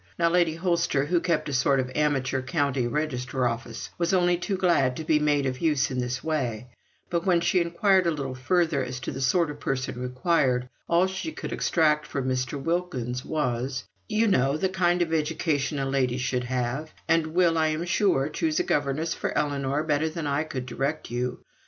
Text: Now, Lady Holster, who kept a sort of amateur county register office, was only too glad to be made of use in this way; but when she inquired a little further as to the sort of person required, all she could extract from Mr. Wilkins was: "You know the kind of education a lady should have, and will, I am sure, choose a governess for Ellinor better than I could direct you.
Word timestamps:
Now, 0.17 0.29
Lady 0.29 0.55
Holster, 0.55 1.05
who 1.05 1.19
kept 1.19 1.47
a 1.47 1.53
sort 1.53 1.79
of 1.79 1.91
amateur 1.93 2.41
county 2.41 2.87
register 2.87 3.47
office, 3.47 3.91
was 3.99 4.15
only 4.15 4.35
too 4.35 4.57
glad 4.57 4.95
to 4.95 5.03
be 5.03 5.19
made 5.19 5.45
of 5.45 5.59
use 5.61 5.91
in 5.91 5.99
this 5.99 6.23
way; 6.23 6.69
but 7.11 7.23
when 7.23 7.39
she 7.39 7.61
inquired 7.61 8.07
a 8.07 8.11
little 8.11 8.33
further 8.33 8.83
as 8.83 8.99
to 9.01 9.11
the 9.11 9.21
sort 9.21 9.51
of 9.51 9.59
person 9.59 10.01
required, 10.01 10.67
all 10.89 11.05
she 11.05 11.31
could 11.31 11.53
extract 11.53 12.07
from 12.07 12.27
Mr. 12.27 12.59
Wilkins 12.59 13.23
was: 13.23 13.83
"You 14.09 14.27
know 14.27 14.57
the 14.57 14.69
kind 14.69 15.03
of 15.03 15.13
education 15.13 15.77
a 15.77 15.85
lady 15.85 16.17
should 16.17 16.45
have, 16.45 16.89
and 17.07 17.27
will, 17.27 17.55
I 17.55 17.67
am 17.67 17.85
sure, 17.85 18.27
choose 18.27 18.59
a 18.59 18.63
governess 18.63 19.13
for 19.13 19.37
Ellinor 19.37 19.83
better 19.83 20.09
than 20.09 20.25
I 20.25 20.45
could 20.45 20.65
direct 20.65 21.11
you. 21.11 21.43